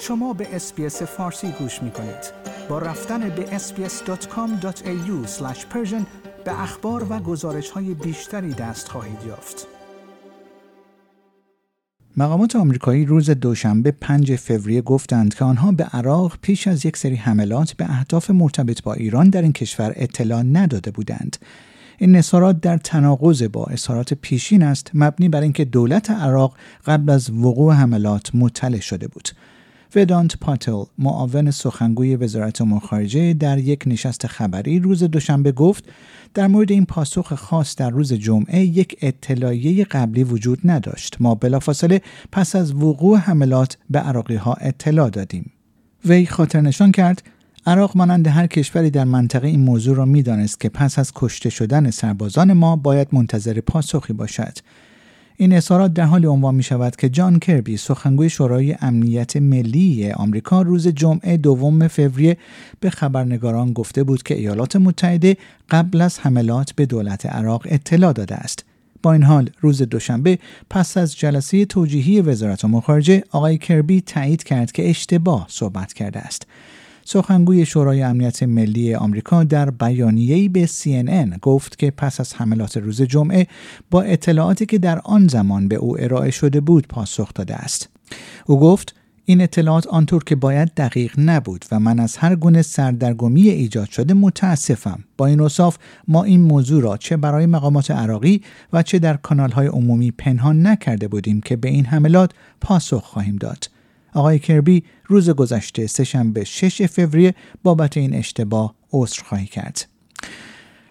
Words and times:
شما 0.00 0.32
به 0.32 0.56
اسپیس 0.56 1.02
فارسی 1.02 1.48
گوش 1.58 1.82
می 1.82 1.90
کنید. 1.90 2.32
با 2.68 2.78
رفتن 2.78 3.28
به 3.28 3.58
sbs.com.au 3.58 5.26
به 6.44 6.62
اخبار 6.62 7.06
و 7.10 7.18
گزارش 7.18 7.70
های 7.70 7.94
بیشتری 7.94 8.52
دست 8.52 8.88
خواهید 8.88 9.18
یافت. 9.26 9.66
مقامات 12.16 12.56
آمریکایی 12.56 13.04
روز 13.04 13.30
دوشنبه 13.30 13.90
5 13.90 14.36
فوریه 14.36 14.82
گفتند 14.82 15.34
که 15.34 15.44
آنها 15.44 15.72
به 15.72 15.84
عراق 15.84 16.38
پیش 16.42 16.68
از 16.68 16.86
یک 16.86 16.96
سری 16.96 17.14
حملات 17.14 17.72
به 17.72 17.84
اهداف 17.90 18.30
مرتبط 18.30 18.82
با 18.82 18.94
ایران 18.94 19.30
در 19.30 19.42
این 19.42 19.52
کشور 19.52 19.92
اطلاع 19.96 20.42
نداده 20.42 20.90
بودند. 20.90 21.36
این 21.98 22.16
اظهارات 22.16 22.60
در 22.60 22.76
تناقض 22.76 23.42
با 23.42 23.64
اظهارات 23.64 24.14
پیشین 24.14 24.62
است 24.62 24.90
مبنی 24.94 25.28
بر 25.28 25.40
اینکه 25.40 25.64
دولت 25.64 26.10
عراق 26.10 26.56
قبل 26.86 27.10
از 27.10 27.30
وقوع 27.30 27.74
حملات 27.74 28.34
مطلع 28.34 28.80
شده 28.80 29.08
بود. 29.08 29.28
ودانت 29.94 30.36
پاتل 30.36 30.84
معاون 30.98 31.50
سخنگوی 31.50 32.16
وزارت 32.16 32.60
امور 32.60 32.80
خارجه 32.80 33.34
در 33.34 33.58
یک 33.58 33.82
نشست 33.86 34.26
خبری 34.26 34.78
روز 34.78 35.02
دوشنبه 35.02 35.52
گفت 35.52 35.84
در 36.34 36.46
مورد 36.46 36.72
این 36.72 36.86
پاسخ 36.86 37.34
خاص 37.34 37.76
در 37.76 37.90
روز 37.90 38.12
جمعه 38.12 38.60
یک 38.60 38.96
اطلاعیه 39.02 39.84
قبلی 39.84 40.24
وجود 40.24 40.58
نداشت. 40.64 41.16
ما 41.20 41.34
بلافاصله 41.34 42.02
پس 42.32 42.56
از 42.56 42.74
وقوع 42.74 43.18
حملات 43.18 43.76
به 43.90 43.98
عراقی 43.98 44.36
ها 44.36 44.54
اطلاع 44.54 45.10
دادیم. 45.10 45.52
وی 46.04 46.26
خاطر 46.26 46.60
نشان 46.60 46.92
کرد 46.92 47.22
عراق 47.66 47.96
مانند 47.96 48.26
هر 48.26 48.46
کشوری 48.46 48.90
در 48.90 49.04
منطقه 49.04 49.48
این 49.48 49.60
موضوع 49.60 49.96
را 49.96 50.04
می‌دانست 50.04 50.60
که 50.60 50.68
پس 50.68 50.98
از 50.98 51.12
کشته 51.14 51.50
شدن 51.50 51.90
سربازان 51.90 52.52
ما 52.52 52.76
باید 52.76 53.08
منتظر 53.12 53.60
پاسخی 53.60 54.12
باشد. 54.12 54.58
این 55.38 55.52
اظهارات 55.52 55.92
در 55.92 56.04
حال 56.04 56.26
عنوان 56.26 56.54
می 56.54 56.62
شود 56.62 56.96
که 56.96 57.08
جان 57.08 57.38
کربی 57.38 57.76
سخنگوی 57.76 58.30
شورای 58.30 58.76
امنیت 58.80 59.36
ملی 59.36 60.12
آمریکا 60.12 60.62
روز 60.62 60.88
جمعه 60.88 61.36
دوم 61.36 61.88
فوریه 61.88 62.36
به 62.80 62.90
خبرنگاران 62.90 63.72
گفته 63.72 64.04
بود 64.04 64.22
که 64.22 64.34
ایالات 64.34 64.76
متحده 64.76 65.36
قبل 65.70 66.00
از 66.00 66.18
حملات 66.18 66.72
به 66.72 66.86
دولت 66.86 67.26
عراق 67.26 67.62
اطلاع 67.64 68.12
داده 68.12 68.34
است. 68.34 68.64
با 69.02 69.12
این 69.12 69.22
حال 69.22 69.50
روز 69.60 69.82
دوشنبه 69.82 70.38
پس 70.70 70.96
از 70.96 71.16
جلسه 71.16 71.64
توجیهی 71.64 72.20
وزارت 72.20 72.64
امور 72.64 72.82
خارجه 72.82 73.24
آقای 73.30 73.58
کربی 73.58 74.00
تایید 74.00 74.42
کرد 74.42 74.72
که 74.72 74.90
اشتباه 74.90 75.46
صحبت 75.48 75.92
کرده 75.92 76.18
است. 76.18 76.46
سخنگوی 77.08 77.66
شورای 77.66 78.02
امنیت 78.02 78.42
ملی 78.42 78.94
آمریکا 78.94 79.44
در 79.44 79.70
بیانیه‌ای 79.70 80.48
به 80.48 80.66
CNN 80.66 81.38
گفت 81.42 81.78
که 81.78 81.90
پس 81.90 82.20
از 82.20 82.34
حملات 82.34 82.76
روز 82.76 83.02
جمعه 83.02 83.46
با 83.90 84.02
اطلاعاتی 84.02 84.66
که 84.66 84.78
در 84.78 85.00
آن 85.04 85.28
زمان 85.28 85.68
به 85.68 85.76
او 85.76 86.00
ارائه 86.00 86.30
شده 86.30 86.60
بود 86.60 86.88
پاسخ 86.88 87.34
داده 87.34 87.54
است. 87.54 87.88
او 88.46 88.60
گفت 88.60 88.94
این 89.24 89.40
اطلاعات 89.40 89.86
آنطور 89.86 90.24
که 90.24 90.36
باید 90.36 90.74
دقیق 90.74 91.14
نبود 91.18 91.64
و 91.72 91.80
من 91.80 91.98
از 91.98 92.16
هر 92.16 92.36
گونه 92.36 92.62
سردرگمی 92.62 93.48
ایجاد 93.48 93.90
شده 93.90 94.14
متاسفم 94.14 95.04
با 95.16 95.26
این 95.26 95.40
اصاف 95.40 95.78
ما 96.08 96.24
این 96.24 96.40
موضوع 96.40 96.82
را 96.82 96.96
چه 96.96 97.16
برای 97.16 97.46
مقامات 97.46 97.90
عراقی 97.90 98.42
و 98.72 98.82
چه 98.82 98.98
در 98.98 99.16
کانالهای 99.16 99.66
عمومی 99.66 100.10
پنهان 100.10 100.66
نکرده 100.66 101.08
بودیم 101.08 101.40
که 101.40 101.56
به 101.56 101.68
این 101.68 101.84
حملات 101.84 102.30
پاسخ 102.60 103.04
خواهیم 103.04 103.36
داد 103.36 103.75
آقای 104.12 104.38
کربی 104.38 104.84
روز 105.06 105.30
گذشته 105.30 105.86
سهشنبه 105.86 106.44
6 106.44 106.86
فوریه 106.86 107.34
بابت 107.62 107.96
این 107.96 108.14
اشتباه 108.14 108.74
خواهی 109.24 109.46
کرد. 109.46 109.86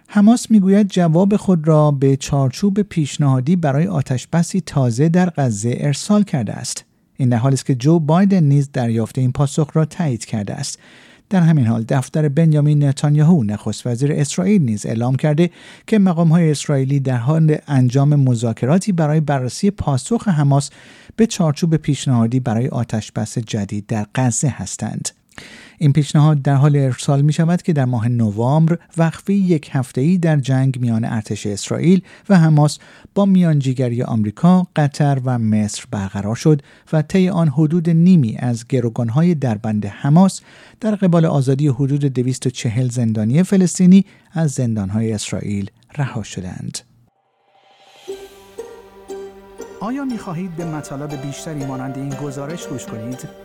حماس 0.07 0.51
می‌گوید 0.51 0.87
جواب 0.87 1.35
خود 1.35 1.67
را 1.67 1.91
به 1.91 2.17
چارچوب 2.17 2.81
پیشنهادی 2.81 3.55
برای 3.55 3.87
آتشبسی 3.87 4.61
تازه 4.61 5.09
در 5.09 5.29
غزه 5.29 5.77
ارسال 5.79 6.23
کرده 6.23 6.53
است. 6.53 6.85
این 7.17 7.29
در 7.29 7.37
حالی 7.37 7.53
است 7.53 7.65
که 7.65 7.75
جو 7.75 7.99
بایدن 7.99 8.43
نیز 8.43 8.69
دریافت 8.73 9.17
این 9.17 9.31
پاسخ 9.31 9.69
را 9.73 9.85
تایید 9.85 10.25
کرده 10.25 10.53
است. 10.53 10.79
در 11.29 11.41
همین 11.41 11.67
حال 11.67 11.83
دفتر 11.83 12.29
بنیامین 12.29 12.83
نتانیاهو 12.83 13.43
نخست 13.43 13.87
وزیر 13.87 14.11
اسرائیل 14.11 14.61
نیز 14.61 14.85
اعلام 14.85 15.15
کرده 15.15 15.49
که 15.87 15.99
مقام 15.99 16.27
های 16.27 16.51
اسرائیلی 16.51 16.99
در 16.99 17.17
حال 17.17 17.57
انجام 17.67 18.15
مذاکراتی 18.15 18.91
برای 18.91 19.19
بررسی 19.19 19.71
پاسخ 19.71 20.27
حماس 20.27 20.69
به 21.15 21.27
چارچوب 21.27 21.75
پیشنهادی 21.75 22.39
برای 22.39 22.67
آتش 22.67 23.11
بس 23.11 23.37
جدید 23.37 23.85
در 23.87 24.05
غزه 24.15 24.47
هستند. 24.47 25.09
این 25.77 25.93
پیشنهاد 25.93 26.41
در 26.41 26.55
حال 26.55 26.75
ارسال 26.75 27.21
می 27.21 27.33
شود 27.33 27.61
که 27.61 27.73
در 27.73 27.85
ماه 27.85 28.07
نوامبر 28.07 28.77
وقفه 28.97 29.33
یک 29.33 29.71
ای 29.97 30.17
در 30.17 30.37
جنگ 30.37 30.79
میان 30.79 31.05
ارتش 31.05 31.45
اسرائیل 31.45 32.01
و 32.29 32.37
حماس 32.37 32.79
با 33.15 33.25
میانجیگری 33.25 34.03
آمریکا، 34.03 34.67
قطر 34.75 35.21
و 35.25 35.39
مصر 35.39 35.83
برقرار 35.91 36.35
شد 36.35 36.61
و 36.93 37.01
طی 37.01 37.29
آن 37.29 37.47
حدود 37.47 37.89
نیمی 37.89 38.37
از 38.39 38.67
گروگانهای 38.67 39.35
دربند 39.35 39.85
حماس 39.85 40.41
در 40.81 40.95
قبال 40.95 41.25
آزادی 41.25 41.67
حدود 41.67 42.05
240 42.05 42.89
زندانی 42.89 43.43
فلسطینی 43.43 44.05
از 44.31 44.51
زندانهای 44.51 45.11
اسرائیل 45.13 45.69
رها 45.97 46.23
شدند. 46.23 46.79
آیا 49.81 50.05
می 50.05 50.17
خواهید 50.17 50.55
به 50.55 50.65
مطالب 50.65 51.21
بیشتری 51.21 51.65
مانند 51.65 51.97
این 51.97 52.09
گزارش 52.09 52.67
گوش 52.67 52.85
کنید؟ 52.85 53.44